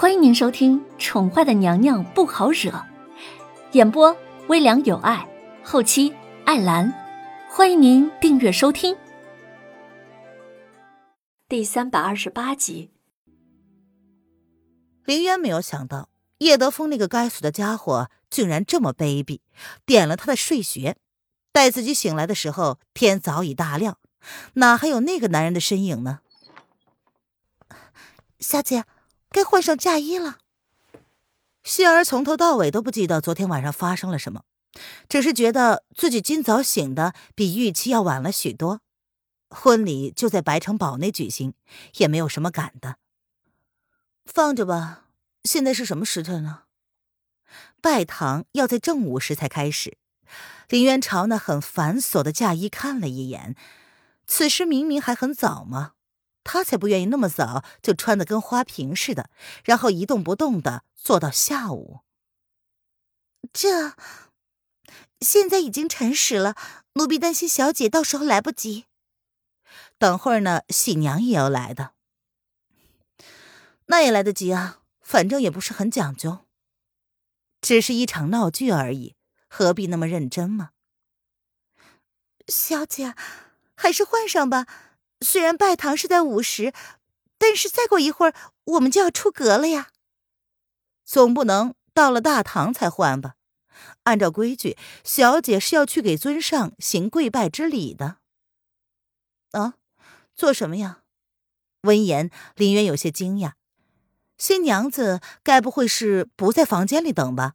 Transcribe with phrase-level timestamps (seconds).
[0.00, 2.70] 欢迎您收听《宠坏的娘娘不好惹》，
[3.72, 5.28] 演播微凉有爱，
[5.64, 6.14] 后期
[6.44, 6.94] 艾兰。
[7.50, 8.96] 欢迎您订阅收听。
[11.48, 12.92] 第三百二十八集，
[15.04, 19.40] 林渊没有想到叶德风那个该死的家伙竟然这么卑鄙，
[19.84, 20.96] 点了他的睡穴。
[21.50, 23.98] 待自己醒来的时候，天早已大亮，
[24.52, 26.20] 哪还有那个男人的身影呢？
[28.38, 28.84] 小姐。
[29.30, 30.38] 该换上嫁衣了。
[31.62, 34.44] 希儿从头到尾都不记得昨天晚上发生了什么，
[35.08, 38.80] 只是觉得自己今早醒的比预期要晚了许多。
[39.50, 41.54] 婚礼就在白城堡内举行，
[41.96, 42.96] 也没有什么赶的。
[44.24, 45.04] 放着吧。
[45.44, 46.64] 现在是什么时辰了？
[47.80, 49.96] 拜堂要在正午时才开始。
[50.68, 53.56] 林渊朝那很繁琐的嫁衣看了一眼，
[54.26, 55.92] 此时明明还很早吗？
[56.50, 59.28] 他才不愿意那么早就穿的跟花瓶似的，
[59.64, 62.00] 然后一动不动的坐到下午。
[63.52, 63.92] 这
[65.20, 66.54] 现在已经辰时了，
[66.94, 68.86] 奴婢担心小姐到时候来不及。
[69.98, 71.92] 等会儿呢，喜娘也要来的，
[73.86, 76.46] 那也来得及啊，反正也不是很讲究，
[77.60, 79.16] 只是一场闹剧而已，
[79.48, 80.70] 何必那么认真嘛？
[82.46, 83.14] 小姐，
[83.74, 84.66] 还是换上吧。
[85.20, 86.72] 虽然拜堂是在午时，
[87.38, 89.88] 但是再过一会儿我们就要出阁了呀。
[91.04, 93.34] 总不能到了大堂才换吧？
[94.04, 98.18] 按照规矩，小姐是要去给尊上行跪拜之礼的。
[99.52, 99.74] 啊，
[100.34, 101.02] 做什么呀？
[101.82, 103.52] 闻言，林渊有些惊讶。
[104.36, 107.54] 新娘子该不会是不在房间里等吧？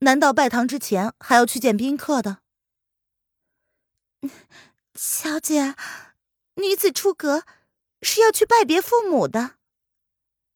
[0.00, 2.38] 难道拜堂之前还要去见宾客的？
[4.94, 5.74] 小姐。
[6.56, 7.44] 女子出阁
[8.02, 9.56] 是要去拜别父母的。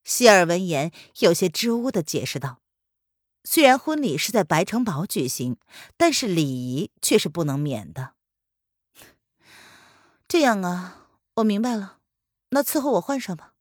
[0.04, 2.60] 希尔闻言，有些支吾的解释道
[3.42, 5.56] ：“虽然婚礼是在白城堡举行，
[5.96, 8.12] 但是礼仪却是不能免的。”
[10.28, 11.98] 这样啊，我明白了。
[12.50, 13.54] 那伺候我换上吧。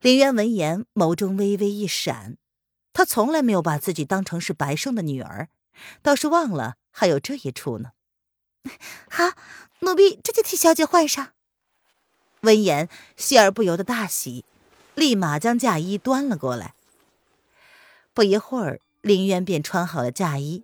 [0.00, 2.38] 林渊闻言，眸中微微一闪。
[2.92, 5.48] 他从来没有把自己当成是白胜的女儿，
[6.00, 7.92] 倒是忘了还有这一出呢。
[9.10, 9.32] 好。
[9.84, 11.32] 奴婢这就替小姐换上。
[12.40, 14.44] 闻言，希儿不由得大喜，
[14.94, 16.74] 立马将嫁衣端了过来。
[18.12, 20.62] 不一会儿，林渊便穿好了嫁衣，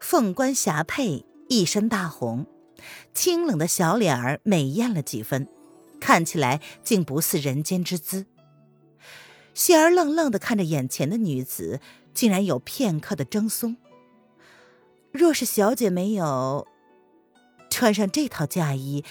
[0.00, 2.46] 凤冠霞帔，一身大红，
[3.12, 5.48] 清冷的小脸儿美艳了几分，
[6.00, 8.26] 看起来竟不似人间之姿。
[9.54, 11.80] 希儿愣愣的看着眼前的女子，
[12.14, 13.76] 竟然有片刻的怔忪。
[15.12, 16.66] 若是小姐没有……
[17.76, 19.04] 穿上这套嫁衣，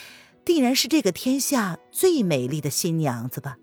[0.43, 3.57] 定然是这个天下最美丽的新娘子吧？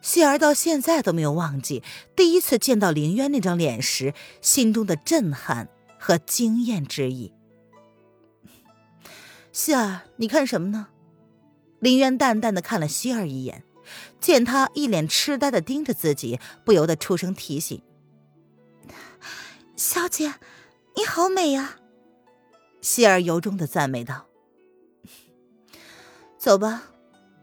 [0.00, 1.82] 希儿到现在都没有忘记
[2.14, 5.68] 第一次见到凌渊那张脸时心中的震撼
[5.98, 7.32] 和惊艳之意。
[9.50, 10.86] 希儿，你看什么呢？
[11.80, 13.64] 凌渊淡淡的看了希儿一眼，
[14.20, 17.82] 见他一脸痴呆的盯着自己，不由得出声提醒
[19.74, 20.34] ：“小姐，
[20.94, 21.78] 你好美呀。”
[22.86, 24.26] 希儿由衷的赞美道
[26.38, 26.84] ：“走吧，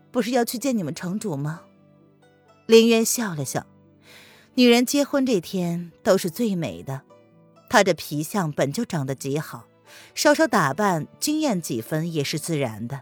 [0.09, 1.63] 不是要去见你们城主吗？”
[2.65, 3.65] 林渊笑了笑，
[4.53, 7.01] 女人结婚这天都是最美的。
[7.69, 9.65] 她这皮相本就长得极好，
[10.15, 13.01] 稍稍打扮惊艳几分也是自然的。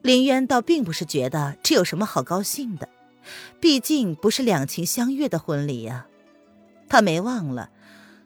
[0.00, 2.88] 林渊倒并不是觉得这有什么好高兴的，
[3.58, 6.06] 毕竟不是两情相悦的婚礼呀。
[6.88, 7.70] 他没忘了。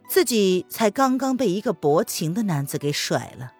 [0.06, 3.53] 自己才刚刚被一个薄情的男子给甩了，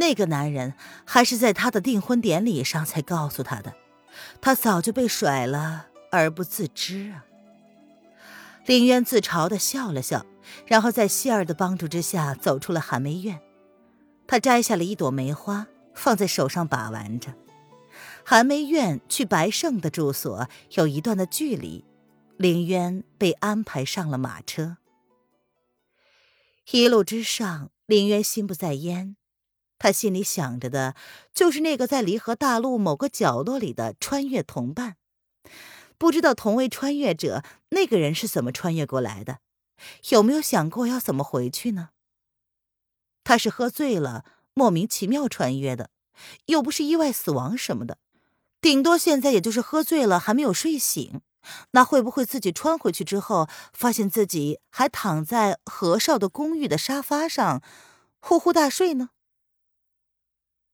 [0.00, 0.74] 那个男人
[1.04, 3.74] 还是在他的订婚典礼上才告诉他的，
[4.40, 7.26] 他早就被甩了而不自知啊。
[8.64, 10.24] 林渊自嘲的笑了笑，
[10.66, 13.40] 然后在希儿的帮助之下走出了寒梅院。
[14.26, 17.34] 他摘下了一朵梅花，放在手上把玩着。
[18.24, 21.84] 寒梅院去白胜的住所有一段的距离，
[22.36, 24.78] 林渊被安排上了马车。
[26.70, 29.16] 一路之上，林渊心不在焉，
[29.80, 30.94] 他心里想着的
[31.34, 34.96] 就是那个在离合大陆某个角落里的穿越同伴。
[35.98, 39.38] 不知道同为穿越者，那个人是怎么穿越过来的？
[40.10, 41.88] 有没有想过要怎么回去呢？
[43.24, 44.24] 他是喝醉了，
[44.54, 45.90] 莫名其妙穿越的，
[46.46, 47.98] 又不是意外死亡什么的，
[48.60, 51.22] 顶多现在也就是喝醉了，还没有睡醒。
[51.70, 57.62] 那会不会自己穿回去之后，发现自己还躺在何少的公寓的沙发上，
[58.20, 59.10] 呼呼大睡呢？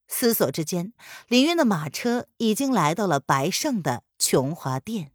[0.08, 0.92] 思索之间，
[1.28, 5.10] 林渊的马车已经来到了白胜的琼华殿。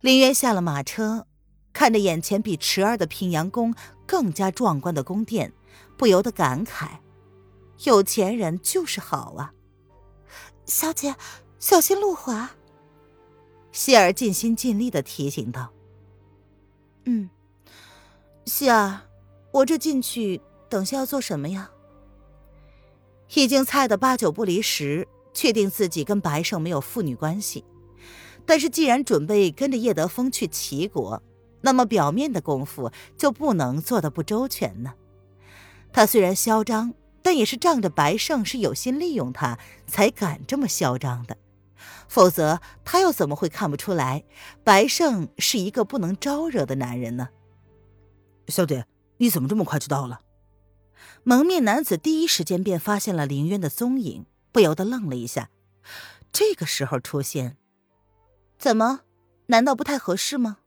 [0.00, 1.26] 林渊下了马车，
[1.72, 3.74] 看着眼前比池儿的平阳宫
[4.06, 5.52] 更加壮观的宫殿，
[5.96, 6.98] 不由得感慨：
[7.84, 9.52] 有钱人就是好啊！
[10.66, 11.16] 小姐，
[11.58, 12.52] 小心路滑。
[13.72, 15.72] 希儿尽心尽力的提醒道
[17.06, 17.28] ：“嗯，
[18.44, 19.00] 希儿，
[19.50, 21.70] 我这进去，等下要做什么呀？”
[23.32, 27.64] 已经猜得八九不离十，确定自己跟白胜没有父女关系。
[28.44, 31.22] 但是既然准备跟着叶德风去齐国，
[31.62, 34.92] 那么表面的功夫就不能做的不周全呢。
[35.92, 36.92] 他虽然嚣张，
[37.22, 41.36] 但也是仗着白胜是有心利用他，才敢这么嚣张的。
[42.06, 44.24] 否则他又怎么会看不出来
[44.62, 47.28] 白胜是一个不能招惹的男人呢？
[48.48, 48.84] 小姐，
[49.16, 50.20] 你怎么这么快就到了？
[51.22, 55.50] 蒙面男子第一时间便发现了林渊的踪影，不由得愣了一下。
[56.32, 57.56] 这个时候出现，
[58.58, 59.02] 怎么？
[59.46, 60.58] 难道不太合适吗？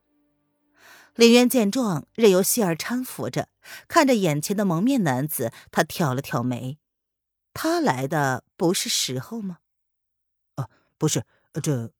[1.15, 3.49] 林渊见状，任由希儿搀扶着，
[3.87, 6.77] 看着眼前的蒙面男子，他挑了挑眉。
[7.53, 9.57] 他来的不是时候吗？
[10.55, 10.69] 啊，
[10.99, 11.23] 不是，
[11.63, 11.91] 这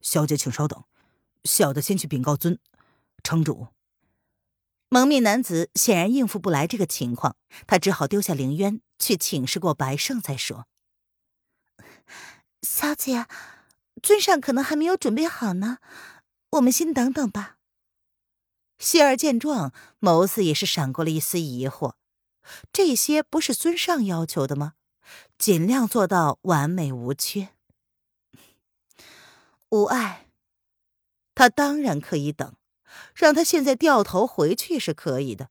[0.00, 0.82] 小姐请稍等，
[1.44, 2.58] 小的先去禀告尊
[3.22, 3.68] 城主。
[4.92, 7.34] 蒙面男子显然应付不来这个情况，
[7.66, 10.66] 他只好丢下凌渊去请示过白胜再说。
[12.60, 13.26] 小姐，
[14.02, 15.78] 尊上可能还没有准备好呢，
[16.50, 17.56] 我们先等等吧。
[18.78, 21.94] 希儿见状，眸子也是闪过了一丝疑惑：
[22.70, 24.74] 这些不是尊上要求的吗？
[25.38, 27.48] 尽量做到完美无缺。
[29.70, 30.26] 无碍，
[31.34, 32.54] 他当然可以等。
[33.14, 35.48] 让他现在掉头回去是可以的，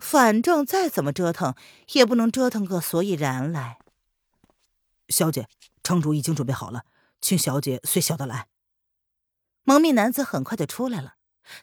[0.00, 1.54] 反正再怎么折腾，
[1.92, 3.78] 也不能折腾个所以然来。
[5.08, 5.48] 小姐，
[5.82, 6.84] 城主已经准备好了，
[7.20, 8.48] 请小姐随小的来。
[9.64, 11.14] 蒙面男子很快就出来了，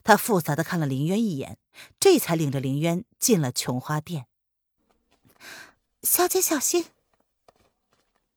[0.03, 1.57] 他复杂的看了林渊一眼，
[1.99, 4.27] 这才领着林渊进了琼花殿。
[6.01, 6.85] 小姐小心。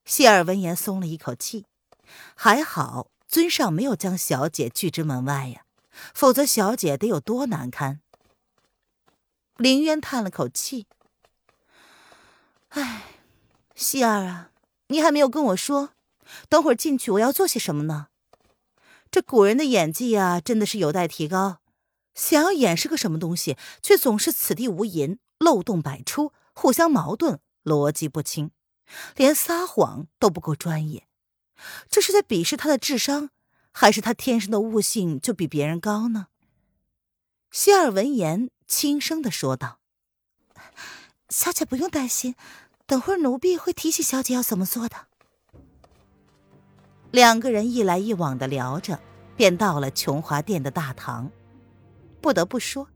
[0.05, 1.65] 谢尔闻言松了一口气，
[2.33, 5.65] 还好尊上没有将小姐拒之门外呀。
[6.13, 8.01] 否则，小姐得有多难堪？
[9.57, 10.87] 林渊叹了口气
[12.69, 13.03] ：“哎，
[13.75, 14.51] 希儿啊，
[14.89, 15.93] 你还没有跟我说，
[16.47, 18.07] 等会儿进去我要做些什么呢？
[19.09, 21.59] 这古人的演技啊，真的是有待提高。
[22.13, 28.51] 想要掩饰个什么东西，却总是此地无银，漏洞百出，互相矛盾，逻辑不清，
[29.15, 31.07] 连撒谎都不够专业。
[31.89, 33.29] 这是在鄙视他的智商？”
[33.79, 36.29] 还是他天生的悟性就比别人高呢？
[37.51, 39.77] 希尔闻言轻声的说道
[41.29, 42.33] ：“小姐不用担心，
[42.87, 44.95] 等会儿奴婢会提醒小姐要怎么做的。”
[47.13, 48.99] 两个人一来一往的聊着，
[49.35, 51.31] 便到了琼华殿的大堂。
[52.19, 52.87] 不得不说，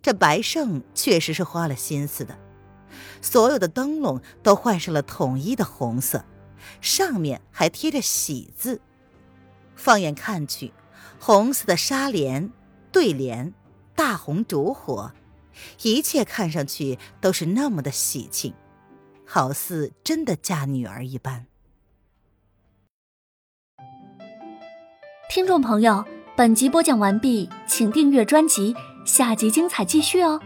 [0.00, 2.38] 这白胜确实是花了心思的，
[3.20, 6.24] 所有的灯笼都换上了统一的红色，
[6.80, 8.80] 上面还贴着“喜”字。
[9.78, 10.72] 放眼看去，
[11.20, 12.50] 红色的纱帘、
[12.90, 13.54] 对联、
[13.94, 15.12] 大红烛火，
[15.82, 18.52] 一切看上去都是那么的喜庆，
[19.24, 21.46] 好似真的嫁女儿一般。
[25.30, 26.04] 听众朋友，
[26.36, 28.74] 本集播讲完毕，请订阅专辑，
[29.04, 30.40] 下集精彩继续哦。